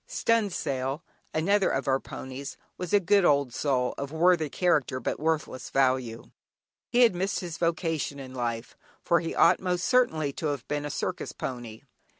"Stunsail", 0.07 1.03
another 1.31 1.69
of 1.69 1.87
our 1.87 1.99
ponies, 1.99 2.57
was 2.75 2.91
a 2.91 2.99
good 2.99 3.23
old 3.23 3.53
soul, 3.53 3.93
of 3.99 4.11
worthy 4.11 4.49
character 4.49 4.99
but 4.99 5.19
worthless 5.19 5.69
value. 5.69 6.31
He 6.89 7.01
had 7.01 7.13
missed 7.13 7.41
his 7.41 7.59
vocation 7.59 8.19
in 8.19 8.33
life, 8.33 8.75
for 9.03 9.19
he 9.19 9.35
ought 9.35 9.59
most 9.59 9.85
certainly 9.85 10.33
to 10.33 10.47
have 10.47 10.67
been 10.67 10.85
a 10.85 10.89
circus 10.89 11.33
pony. 11.33 11.83